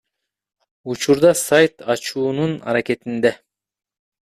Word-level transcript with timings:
Учурда 0.93 1.31
сайт 1.41 1.75
ачуунун 1.95 2.53
аракетинде. 2.73 3.31